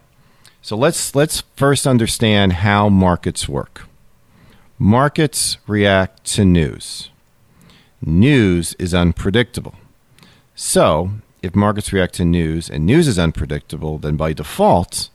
So 0.61 0.75
let's 0.75 1.15
let's 1.15 1.43
first 1.55 1.85
understand 1.85 2.53
how 2.53 2.89
markets 2.89 3.47
work. 3.47 3.87
Markets 4.77 5.57
react 5.67 6.23
to 6.35 6.45
news. 6.45 7.09
News 8.01 8.73
is 8.79 8.93
unpredictable. 8.93 9.75
So, 10.55 11.11
if 11.41 11.55
markets 11.55 11.93
react 11.93 12.15
to 12.15 12.25
news 12.25 12.69
and 12.69 12.85
news 12.85 13.07
is 13.07 13.17
unpredictable, 13.17 13.97
then 13.97 14.15
by 14.17 14.33
default, 14.33 15.09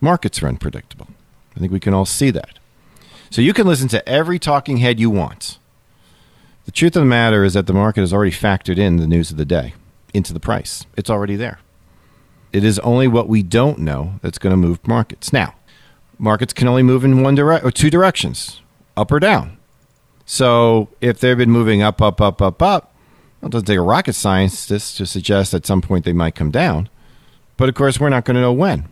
markets 0.00 0.42
are 0.42 0.48
unpredictable. 0.48 1.08
I 1.56 1.60
think 1.60 1.72
we 1.72 1.80
can 1.80 1.94
all 1.94 2.04
see 2.04 2.30
that. 2.30 2.58
So 3.30 3.42
you 3.42 3.52
can 3.52 3.66
listen 3.66 3.88
to 3.88 4.08
every 4.08 4.38
talking 4.38 4.78
head 4.78 5.00
you 5.00 5.10
want. 5.10 5.58
The 6.66 6.72
truth 6.72 6.96
of 6.96 7.02
the 7.02 7.06
matter 7.06 7.44
is 7.44 7.54
that 7.54 7.68
the 7.68 7.72
market 7.72 8.00
has 8.00 8.12
already 8.12 8.32
factored 8.32 8.76
in 8.76 8.96
the 8.96 9.06
news 9.06 9.30
of 9.30 9.36
the 9.36 9.44
day 9.44 9.74
into 10.12 10.32
the 10.32 10.40
price. 10.40 10.84
It's 10.96 11.08
already 11.08 11.36
there. 11.36 11.60
It 12.52 12.64
is 12.64 12.80
only 12.80 13.06
what 13.06 13.28
we 13.28 13.42
don't 13.42 13.78
know 13.78 14.18
that's 14.20 14.38
going 14.38 14.50
to 14.50 14.56
move 14.56 14.86
markets. 14.86 15.32
Now, 15.32 15.54
markets 16.18 16.52
can 16.52 16.66
only 16.66 16.82
move 16.82 17.04
in 17.04 17.22
one 17.22 17.36
direct 17.36 17.64
or 17.64 17.70
two 17.70 17.88
directions, 17.88 18.60
up 18.96 19.12
or 19.12 19.20
down. 19.20 19.58
So 20.24 20.88
if 21.00 21.20
they've 21.20 21.38
been 21.38 21.52
moving 21.52 21.82
up, 21.82 22.02
up, 22.02 22.20
up, 22.20 22.42
up, 22.42 22.60
up, 22.60 22.94
it 23.42 23.50
doesn't 23.50 23.66
take 23.66 23.78
a 23.78 23.82
rocket 23.82 24.14
scientist 24.14 24.96
to 24.96 25.06
suggest 25.06 25.54
at 25.54 25.66
some 25.66 25.80
point 25.80 26.04
they 26.04 26.12
might 26.12 26.34
come 26.34 26.50
down. 26.50 26.88
But 27.56 27.68
of 27.68 27.76
course, 27.76 28.00
we're 28.00 28.08
not 28.08 28.24
going 28.24 28.34
to 28.34 28.40
know 28.40 28.52
when. 28.52 28.88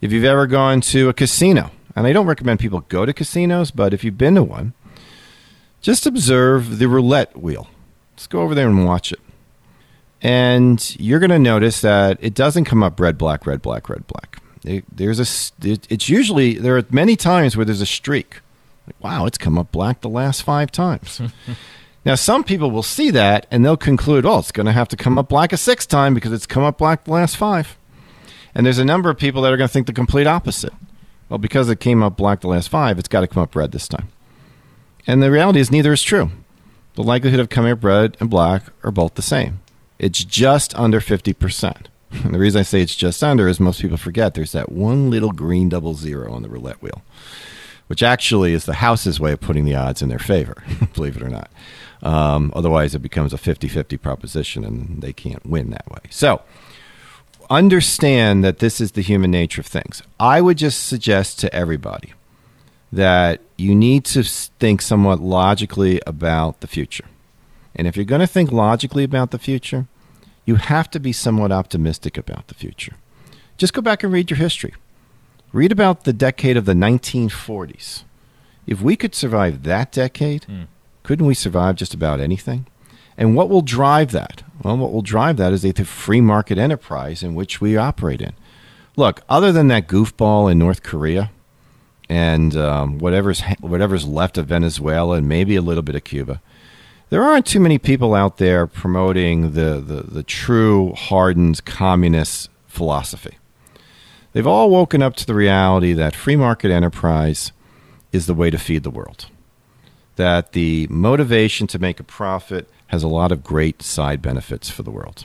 If 0.00 0.10
you've 0.10 0.24
ever 0.24 0.46
gone 0.46 0.80
to 0.82 1.10
a 1.10 1.12
casino, 1.12 1.70
and 1.94 2.06
I 2.06 2.12
don't 2.14 2.26
recommend 2.26 2.60
people 2.60 2.80
go 2.88 3.04
to 3.04 3.12
casinos, 3.12 3.70
but 3.70 3.92
if 3.92 4.04
you've 4.04 4.16
been 4.16 4.36
to 4.36 4.42
one, 4.42 4.72
just 5.80 6.06
observe 6.06 6.78
the 6.78 6.88
roulette 6.88 7.36
wheel. 7.36 7.68
Let's 8.12 8.26
go 8.26 8.42
over 8.42 8.54
there 8.54 8.68
and 8.68 8.84
watch 8.84 9.12
it. 9.12 9.20
And 10.20 10.96
you're 10.98 11.20
going 11.20 11.30
to 11.30 11.38
notice 11.38 11.80
that 11.82 12.18
it 12.20 12.34
doesn't 12.34 12.64
come 12.64 12.82
up 12.82 12.98
red, 12.98 13.16
black, 13.16 13.46
red, 13.46 13.62
black, 13.62 13.88
red, 13.88 14.06
black. 14.06 14.42
It, 14.64 14.84
there's 14.92 15.20
a. 15.20 15.66
It, 15.66 15.86
it's 15.88 16.08
usually 16.08 16.54
there 16.54 16.76
are 16.76 16.84
many 16.90 17.14
times 17.14 17.56
where 17.56 17.64
there's 17.64 17.80
a 17.80 17.86
streak. 17.86 18.40
Like, 18.86 19.02
wow, 19.02 19.26
it's 19.26 19.38
come 19.38 19.56
up 19.56 19.70
black 19.70 20.00
the 20.00 20.08
last 20.08 20.42
five 20.42 20.72
times. 20.72 21.20
now, 22.04 22.16
some 22.16 22.42
people 22.42 22.70
will 22.70 22.82
see 22.82 23.10
that 23.10 23.46
and 23.50 23.64
they'll 23.64 23.76
conclude, 23.76 24.26
oh, 24.26 24.38
it's 24.38 24.50
going 24.50 24.66
to 24.66 24.72
have 24.72 24.88
to 24.88 24.96
come 24.96 25.18
up 25.18 25.28
black 25.28 25.52
a 25.52 25.56
sixth 25.56 25.88
time 25.88 26.14
because 26.14 26.32
it's 26.32 26.46
come 26.46 26.64
up 26.64 26.78
black 26.78 27.04
the 27.04 27.12
last 27.12 27.36
five. 27.36 27.78
And 28.54 28.66
there's 28.66 28.78
a 28.78 28.84
number 28.84 29.10
of 29.10 29.18
people 29.18 29.42
that 29.42 29.52
are 29.52 29.56
going 29.56 29.68
to 29.68 29.72
think 29.72 29.86
the 29.86 29.92
complete 29.92 30.26
opposite. 30.26 30.72
Well, 31.28 31.38
because 31.38 31.68
it 31.68 31.80
came 31.80 32.02
up 32.02 32.16
black 32.16 32.40
the 32.40 32.48
last 32.48 32.68
five, 32.68 32.98
it's 32.98 33.08
got 33.08 33.20
to 33.20 33.28
come 33.28 33.42
up 33.42 33.54
red 33.54 33.72
this 33.72 33.86
time. 33.86 34.08
And 35.08 35.22
the 35.22 35.30
reality 35.30 35.58
is, 35.58 35.70
neither 35.70 35.92
is 35.94 36.02
true. 36.02 36.30
The 36.94 37.02
likelihood 37.02 37.40
of 37.40 37.48
coming 37.48 37.72
up 37.72 37.82
red 37.82 38.16
and 38.20 38.28
black 38.28 38.64
are 38.84 38.90
both 38.90 39.14
the 39.14 39.22
same. 39.22 39.60
It's 39.98 40.22
just 40.22 40.78
under 40.78 41.00
50%. 41.00 41.86
And 42.24 42.34
the 42.34 42.38
reason 42.38 42.58
I 42.58 42.62
say 42.62 42.80
it's 42.80 42.96
just 42.96 43.22
under 43.22 43.48
is 43.48 43.60
most 43.60 43.82
people 43.82 43.98
forget 43.98 44.32
there's 44.32 44.52
that 44.52 44.72
one 44.72 45.10
little 45.10 45.30
green 45.30 45.68
double 45.68 45.92
zero 45.92 46.32
on 46.32 46.40
the 46.40 46.48
roulette 46.48 46.80
wheel, 46.80 47.02
which 47.88 48.02
actually 48.02 48.54
is 48.54 48.64
the 48.64 48.74
house's 48.74 49.20
way 49.20 49.32
of 49.32 49.40
putting 49.40 49.66
the 49.66 49.74
odds 49.74 50.00
in 50.00 50.08
their 50.08 50.18
favor, 50.18 50.62
believe 50.94 51.16
it 51.16 51.22
or 51.22 51.28
not. 51.28 51.50
Um, 52.02 52.50
otherwise, 52.56 52.94
it 52.94 53.00
becomes 53.00 53.34
a 53.34 53.38
50 53.38 53.68
50 53.68 53.98
proposition 53.98 54.64
and 54.64 55.02
they 55.02 55.12
can't 55.12 55.44
win 55.44 55.68
that 55.68 55.86
way. 55.90 56.00
So, 56.08 56.40
understand 57.50 58.42
that 58.42 58.60
this 58.60 58.80
is 58.80 58.92
the 58.92 59.02
human 59.02 59.30
nature 59.30 59.60
of 59.60 59.66
things. 59.66 60.02
I 60.18 60.40
would 60.40 60.56
just 60.56 60.86
suggest 60.86 61.38
to 61.40 61.54
everybody 61.54 62.14
that 62.90 63.42
you 63.58 63.74
need 63.74 64.04
to 64.04 64.22
think 64.22 64.80
somewhat 64.80 65.20
logically 65.20 66.00
about 66.06 66.60
the 66.60 66.68
future. 66.68 67.04
And 67.74 67.86
if 67.86 67.96
you're 67.96 68.04
going 68.04 68.20
to 68.20 68.26
think 68.26 68.52
logically 68.52 69.04
about 69.04 69.32
the 69.32 69.38
future, 69.38 69.86
you 70.46 70.54
have 70.54 70.90
to 70.92 71.00
be 71.00 71.12
somewhat 71.12 71.52
optimistic 71.52 72.16
about 72.16 72.46
the 72.48 72.54
future. 72.54 72.94
Just 73.58 73.74
go 73.74 73.82
back 73.82 74.02
and 74.02 74.12
read 74.12 74.30
your 74.30 74.38
history. 74.38 74.74
Read 75.52 75.72
about 75.72 76.04
the 76.04 76.12
decade 76.12 76.56
of 76.56 76.64
the 76.64 76.72
1940s. 76.72 78.04
If 78.66 78.80
we 78.80 78.96
could 78.96 79.14
survive 79.14 79.64
that 79.64 79.90
decade, 79.90 80.42
mm. 80.42 80.66
couldn't 81.02 81.26
we 81.26 81.34
survive 81.34 81.76
just 81.76 81.94
about 81.94 82.20
anything? 82.20 82.66
And 83.16 83.34
what 83.34 83.48
will 83.48 83.62
drive 83.62 84.12
that? 84.12 84.44
Well, 84.62 84.76
what 84.76 84.92
will 84.92 85.02
drive 85.02 85.36
that 85.38 85.52
is 85.52 85.62
the 85.62 85.72
free 85.84 86.20
market 86.20 86.58
enterprise 86.58 87.22
in 87.22 87.34
which 87.34 87.60
we 87.60 87.76
operate 87.76 88.22
in. 88.22 88.34
Look, 88.96 89.22
other 89.28 89.50
than 89.50 89.68
that 89.68 89.88
goofball 89.88 90.50
in 90.50 90.58
North 90.58 90.82
Korea 90.82 91.30
and 92.08 92.56
um, 92.56 92.98
whatever's 92.98 93.42
whatever's 93.60 94.06
left 94.06 94.38
of 94.38 94.46
Venezuela 94.46 95.16
and 95.16 95.28
maybe 95.28 95.56
a 95.56 95.62
little 95.62 95.82
bit 95.82 95.94
of 95.94 96.04
Cuba, 96.04 96.40
there 97.10 97.22
aren't 97.22 97.46
too 97.46 97.60
many 97.60 97.78
people 97.78 98.14
out 98.14 98.36
there 98.36 98.66
promoting 98.66 99.52
the, 99.52 99.80
the, 99.80 100.02
the 100.02 100.22
true 100.22 100.92
hardened 100.94 101.64
communist 101.64 102.50
philosophy. 102.66 103.38
They've 104.32 104.46
all 104.46 104.70
woken 104.70 105.02
up 105.02 105.16
to 105.16 105.26
the 105.26 105.34
reality 105.34 105.92
that 105.94 106.14
free 106.14 106.36
market 106.36 106.70
enterprise 106.70 107.52
is 108.12 108.26
the 108.26 108.34
way 108.34 108.50
to 108.50 108.58
feed 108.58 108.82
the 108.82 108.90
world. 108.90 109.26
That 110.16 110.52
the 110.52 110.86
motivation 110.90 111.66
to 111.68 111.78
make 111.78 111.98
a 111.98 112.04
profit 112.04 112.68
has 112.88 113.02
a 113.02 113.08
lot 113.08 113.32
of 113.32 113.44
great 113.44 113.82
side 113.82 114.20
benefits 114.20 114.68
for 114.68 114.82
the 114.82 114.90
world. 114.90 115.24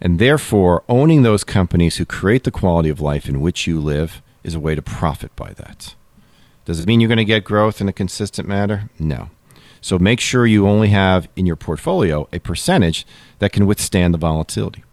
And 0.00 0.18
therefore, 0.18 0.84
owning 0.88 1.22
those 1.22 1.44
companies 1.44 1.96
who 1.96 2.04
create 2.04 2.44
the 2.44 2.50
quality 2.50 2.88
of 2.88 3.00
life 3.00 3.28
in 3.28 3.40
which 3.40 3.66
you 3.66 3.80
live 3.80 4.22
is 4.44 4.54
a 4.54 4.60
way 4.60 4.74
to 4.74 4.82
profit 4.82 5.34
by 5.34 5.52
that. 5.54 5.94
Does 6.68 6.80
it 6.80 6.86
mean 6.86 7.00
you're 7.00 7.08
going 7.08 7.16
to 7.16 7.24
get 7.24 7.44
growth 7.44 7.80
in 7.80 7.88
a 7.88 7.94
consistent 7.94 8.46
manner? 8.46 8.90
No. 8.98 9.30
So 9.80 9.98
make 9.98 10.20
sure 10.20 10.46
you 10.46 10.68
only 10.68 10.88
have 10.88 11.26
in 11.34 11.46
your 11.46 11.56
portfolio 11.56 12.28
a 12.30 12.40
percentage 12.40 13.06
that 13.38 13.52
can 13.52 13.66
withstand 13.66 14.12
the 14.12 14.18
volatility. 14.18 14.84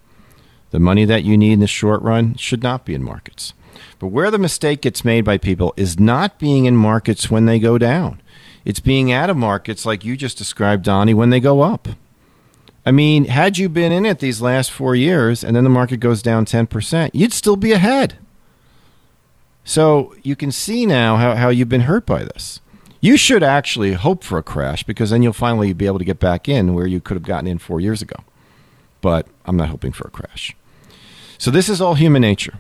The 0.72 0.80
money 0.80 1.04
that 1.04 1.26
you 1.26 1.38
need 1.38 1.52
in 1.52 1.60
the 1.60 1.68
short 1.68 2.02
run 2.02 2.36
should 2.36 2.64
not 2.64 2.86
be 2.86 2.94
in 2.94 3.04
markets. 3.04 3.54
But 4.00 4.08
where 4.08 4.32
the 4.32 4.38
mistake 4.38 4.80
gets 4.80 5.04
made 5.04 5.26
by 5.26 5.38
people 5.38 5.74
is 5.76 6.00
not 6.00 6.40
being 6.40 6.64
in 6.64 6.78
markets 6.78 7.30
when 7.30 7.46
they 7.46 7.60
go 7.60 7.78
down. 7.78 8.22
It's 8.64 8.80
being 8.80 9.12
out 9.12 9.30
of 9.30 9.36
markets 9.36 9.86
like 9.86 10.06
you 10.06 10.16
just 10.16 10.38
described, 10.38 10.86
Donnie, 10.86 11.14
when 11.14 11.30
they 11.30 11.42
go 11.42 11.60
up. 11.60 11.90
I 12.86 12.92
mean, 12.92 13.26
had 13.26 13.58
you 13.58 13.68
been 13.68 13.92
in 13.92 14.06
it 14.06 14.20
these 14.20 14.42
last 14.42 14.72
four 14.72 14.96
years 14.96 15.44
and 15.44 15.54
then 15.54 15.66
the 15.66 15.70
market 15.70 15.98
goes 15.98 16.22
down 16.22 16.46
10%, 16.46 17.10
you'd 17.14 17.34
still 17.34 17.58
be 17.58 17.74
ahead. 17.74 18.18
So 19.66 20.16
you 20.22 20.36
can 20.36 20.52
see 20.52 20.86
now 20.86 21.18
how, 21.18 21.36
how 21.36 21.50
you've 21.50 21.68
been 21.68 21.82
hurt 21.82 22.06
by 22.06 22.24
this. 22.24 22.62
You 23.02 23.18
should 23.18 23.44
actually 23.44 23.94
hope 23.94 24.24
for 24.24 24.38
a 24.38 24.44
crash 24.44 24.84
because 24.84 25.10
then 25.10 25.22
you'll 25.22 25.34
finally 25.34 25.74
be 25.74 25.88
able 25.88 26.00
to 26.00 26.06
get 26.06 26.20
back 26.20 26.48
in 26.48 26.74
where 26.74 26.88
you 26.88 27.02
could 27.02 27.16
have 27.16 27.24
gotten 27.24 27.48
in 27.48 27.58
four 27.58 27.82
years 27.82 28.02
ago. 28.02 28.16
But 29.02 29.28
I'm 29.46 29.58
not 29.58 29.70
hoping 29.70 29.92
for 29.92 30.08
a 30.08 30.12
crash. 30.12 30.56
So 31.38 31.52
this 31.52 31.68
is 31.68 31.82
all 31.82 31.96
human 31.96 32.22
nature. 32.22 32.60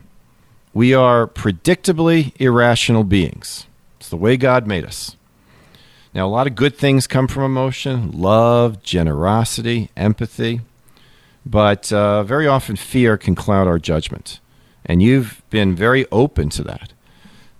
We 0.74 0.94
are 0.94 1.26
predictably 1.26 2.34
irrational 2.40 3.04
beings. 3.04 3.66
It's 4.00 4.10
the 4.10 4.18
way 4.18 4.36
God 4.36 4.68
made 4.68 4.84
us. 4.84 5.16
Now, 6.14 6.28
a 6.28 6.30
lot 6.30 6.48
of 6.48 6.56
good 6.56 6.76
things 6.76 7.08
come 7.08 7.28
from 7.28 7.44
emotion 7.44 8.12
love, 8.12 8.82
generosity, 8.84 9.90
empathy. 9.96 10.62
But 11.46 11.94
uh, 11.94 12.24
very 12.24 12.48
often 12.48 12.76
fear 12.76 13.18
can 13.18 13.36
cloud 13.36 13.68
our 13.68 13.80
judgment. 13.80 14.40
And 14.86 15.02
you've 15.02 15.44
been 15.50 15.76
very 15.76 16.06
open 16.12 16.50
to 16.50 16.64
that. 16.64 16.94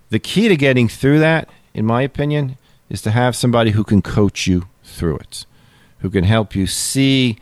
The 0.10 0.20
key 0.20 0.48
to 0.48 0.56
getting 0.56 0.88
through 0.88 1.20
that, 1.20 1.50
in 1.74 1.86
my 1.86 2.02
opinion, 2.02 2.58
is 2.90 3.02
to 3.02 3.12
have 3.12 3.36
somebody 3.36 3.72
who 3.72 3.84
can 3.84 4.02
coach 4.02 4.48
you 4.48 4.68
through 4.84 5.18
it, 5.18 5.46
who 6.00 6.10
can 6.10 6.24
help 6.24 6.56
you 6.56 6.68
see 6.68 7.38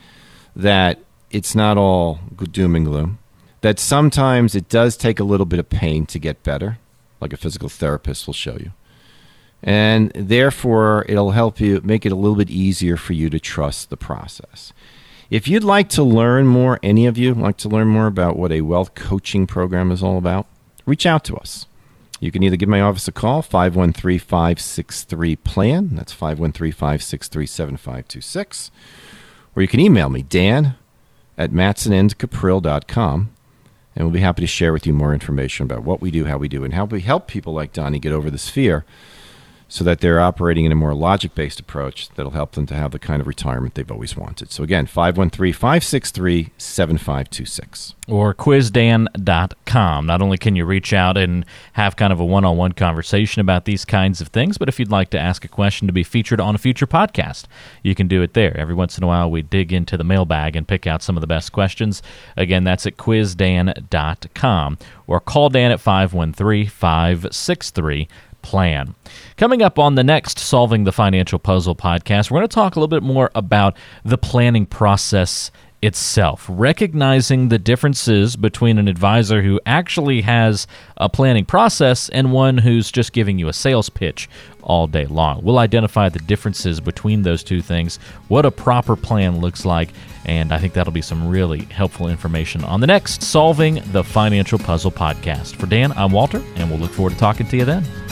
that 0.56 1.00
it's 1.30 1.56
not 1.56 1.78
all 1.78 2.20
doom 2.52 2.76
and 2.76 2.86
gloom, 2.86 3.20
that 3.62 3.80
sometimes 3.80 4.56
it 4.56 4.70
does 4.70 4.96
take 4.96 5.20
a 5.20 5.24
little 5.24 5.46
bit 5.46 5.60
of 5.60 5.70
pain 5.70 6.06
to 6.06 6.20
get 6.20 6.44
better, 6.44 6.78
like 7.20 7.34
a 7.34 7.38
physical 7.38 7.70
therapist 7.70 8.28
will 8.28 8.34
show 8.34 8.56
you. 8.56 8.72
And 9.62 10.12
therefore, 10.14 11.06
it'll 11.08 11.32
help 11.32 11.60
you 11.60 11.80
make 11.84 12.06
it 12.06 12.12
a 12.12 12.16
little 12.16 12.36
bit 12.36 12.50
easier 12.50 12.98
for 12.98 13.14
you 13.14 13.30
to 13.30 13.40
trust 13.40 13.90
the 13.90 13.98
process. 13.98 14.74
If 15.30 15.48
you'd 15.48 15.64
like 15.64 15.90
to 15.90 16.04
learn 16.04 16.48
more, 16.48 16.80
any 16.84 17.08
of 17.08 17.18
you 17.18 17.34
like 17.34 17.58
to 17.58 17.70
learn 17.70 17.88
more 17.88 18.08
about 18.08 18.38
what 18.38 18.52
a 18.52 18.62
wealth 18.62 18.94
coaching 18.94 19.48
program 19.48 19.92
is 19.92 20.04
all 20.04 20.18
about, 20.18 20.48
reach 20.86 21.06
out 21.06 21.24
to 21.26 21.36
us. 21.38 21.66
You 22.24 22.32
can 22.32 22.42
either 22.42 22.56
give 22.56 22.70
my 22.70 22.80
office 22.80 23.10
a 23.10 23.12
call, 23.12 23.42
513 23.42 24.18
563 24.18 25.36
PLAN. 25.36 25.90
That's 25.94 26.14
513 26.14 26.72
563 26.72 27.46
7526. 27.46 28.72
Or 29.54 29.62
you 29.62 29.68
can 29.68 29.82
email 29.82 30.10
me, 30.10 30.22
Dan 30.22 30.76
at 31.38 31.52
matsonandcuprill.com. 31.52 33.30
And 33.96 34.06
we'll 34.06 34.14
be 34.14 34.22
happy 34.22 34.42
to 34.42 34.48
share 34.48 34.72
with 34.72 34.88
you 34.88 34.94
more 34.94 35.14
information 35.14 35.66
about 35.66 35.84
what 35.84 36.00
we 36.00 36.12
do, 36.12 36.24
how 36.24 36.38
we 36.38 36.48
do, 36.48 36.64
and 36.64 36.74
how 36.74 36.86
we 36.86 37.02
help 37.02 37.28
people 37.28 37.52
like 37.52 37.74
Donnie 37.74 38.00
get 38.00 38.14
over 38.14 38.32
this 38.32 38.48
fear 38.50 38.86
so 39.74 39.84
that 39.84 40.02
they're 40.02 40.22
operating 40.22 40.66
in 40.66 40.72
a 40.72 40.76
more 40.76 40.94
logic 40.94 41.34
based 41.34 41.60
approach 41.60 42.08
that'll 42.10 42.34
help 42.34 42.52
them 42.52 42.68
to 42.68 42.76
have 42.76 42.92
the 42.92 43.00
kind 43.00 43.20
of 43.20 43.26
retirement 43.26 43.74
they've 43.74 43.92
always 43.92 44.16
wanted. 44.16 44.52
So, 44.52 44.62
again, 44.62 44.86
513 44.86 45.52
563 45.52 46.52
7526. 46.60 47.96
Or 48.08 48.36
quizdan.com. 48.36 50.06
Not 50.06 50.22
only 50.22 50.38
can 50.38 50.56
you 50.56 50.66
reach 50.66 50.94
out 50.94 51.18
and 51.18 51.44
have 51.72 51.96
kind 51.96 52.14
of 52.14 52.20
a 52.20 52.26
one 52.26 52.46
on 52.46 52.56
one 52.56 52.74
conversation 52.74 53.40
about 53.40 53.66
these 53.66 53.84
kinds 53.84 54.22
of 54.22 54.28
things, 54.28 54.60
but 54.60 54.70
if 54.70 54.78
you'd 54.78 54.92
like 54.92 55.10
to 55.10 55.20
ask 55.20 55.44
a 55.44 55.48
question 55.48 55.88
to 55.88 55.94
be 55.94 56.04
featured 56.04 56.40
on 56.40 56.54
a 56.54 56.60
future 56.60 56.86
podcast, 56.86 57.46
you 57.82 57.96
can 57.96 58.08
do 58.08 58.22
it 58.22 58.36
there. 58.36 58.56
Every 58.56 58.76
once 58.76 59.00
in 59.00 59.04
a 59.04 59.08
while, 59.08 59.32
we 59.32 59.42
dig 59.42 59.74
into 59.74 59.98
the 59.98 60.04
mailbag 60.04 60.56
and 60.56 60.68
pick 60.68 60.86
out 60.86 61.02
some 61.02 61.18
of 61.18 61.22
the 61.22 61.28
best 61.28 61.52
questions. 61.52 62.04
Again, 62.38 62.64
that's 62.64 62.86
at 62.86 62.98
quizdan.com. 62.98 64.78
Or 65.08 65.20
call 65.20 65.50
Dan 65.50 65.72
at 65.72 65.80
513 65.80 66.68
563 66.68 68.08
plan. 68.44 68.94
Coming 69.38 69.64
up 69.64 69.80
on 69.80 69.96
the 69.96 70.04
next 70.04 70.38
Solving 70.38 70.84
the 70.84 70.92
Financial 70.92 71.40
Puzzle 71.40 71.76
podcast, 71.76 72.30
we're 72.30 72.40
going 72.40 72.48
to 72.48 72.54
talk 72.54 72.76
a 72.76 72.80
little 72.80 72.88
bit 72.88 73.02
more 73.02 73.32
about 73.34 73.76
the 74.06 74.18
planning 74.20 74.68
process 74.68 75.50
itself, 75.84 76.46
recognizing 76.48 77.50
the 77.50 77.60
differences 77.60 78.38
between 78.38 78.78
an 78.78 78.88
advisor 78.88 79.42
who 79.42 79.60
actually 79.66 80.22
has 80.22 80.66
a 80.96 81.10
planning 81.10 81.44
process 81.44 82.08
and 82.10 82.32
one 82.32 82.58
who's 82.58 82.90
just 82.90 83.12
giving 83.12 83.38
you 83.38 83.50
a 83.50 83.54
sales 83.54 83.90
pitch 83.90 84.30
all 84.62 84.88
day 84.88 85.06
long. 85.06 85.44
We'll 85.44 85.60
identify 85.60 86.08
the 86.08 86.20
differences 86.20 86.80
between 86.80 87.24
those 87.24 87.44
two 87.44 87.62
things, 87.62 87.98
what 88.30 88.46
a 88.46 88.52
proper 88.52 88.96
plan 88.96 89.42
looks 89.42 89.66
like, 89.66 89.90
and 90.26 90.54
I 90.54 90.58
think 90.58 90.74
that'll 90.74 90.94
be 90.94 91.02
some 91.02 91.28
really 91.28 91.66
helpful 91.66 92.08
information 92.08 92.64
on 92.64 92.80
the 92.80 92.88
next 92.88 93.22
Solving 93.22 93.82
the 93.92 94.06
Financial 94.06 94.58
Puzzle 94.58 94.92
podcast. 94.92 95.58
For 95.58 95.66
Dan, 95.66 95.92
I'm 95.94 96.14
Walter, 96.14 96.42
and 96.56 96.70
we'll 96.70 96.80
look 96.80 96.92
forward 96.92 97.12
to 97.12 97.20
talking 97.20 97.48
to 97.48 97.58
you 97.58 97.66
then. 97.66 98.03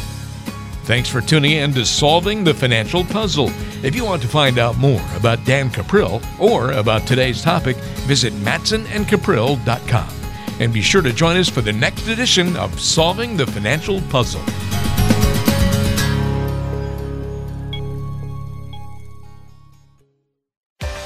Thanks 0.84 1.10
for 1.10 1.22
tuning 1.22 1.52
in 1.52 1.74
to 1.74 1.86
Solving 1.86 2.44
the 2.44 2.54
Financial 2.54 3.04
Puzzle. 3.04 3.52
If 3.84 3.96
you 3.96 4.04
want 4.04 4.22
to 4.24 4.28
find 4.28 4.58
out 4.58 4.78
more 4.78 5.02
about 5.16 5.46
Dan 5.46 5.70
Cuprill 5.70 6.24
or 6.40 6.72
about 6.72 7.06
today's 7.06 7.42
topic, 7.42 7.78
visit 8.08 8.34
matsonandcuprill.com. 8.34 10.10
And 10.60 10.74
be 10.74 10.82
sure 10.82 11.02
to 11.02 11.14
join 11.14 11.38
us 11.38 11.50
for 11.50 11.62
the 11.62 11.72
next 11.72 12.08
edition 12.08 12.56
of 12.58 12.80
Solving 12.80 13.38
the 13.38 13.46
Financial 13.48 14.02
Puzzle. 14.10 14.44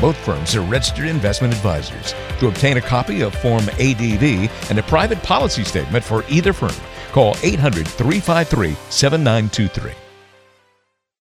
Both 0.00 0.16
firms 0.16 0.54
are 0.54 0.62
registered 0.62 1.06
investment 1.06 1.54
advisors. 1.54 2.14
To 2.40 2.48
obtain 2.48 2.76
a 2.76 2.80
copy 2.80 3.22
of 3.22 3.34
Form 3.34 3.64
ADV 3.80 4.50
and 4.70 4.78
a 4.78 4.82
private 4.82 5.22
policy 5.22 5.64
statement 5.64 6.04
for 6.04 6.24
either 6.28 6.52
firm, 6.52 6.74
call 7.12 7.36
800 7.42 7.86
353 7.86 8.76
7923. 8.90 10.03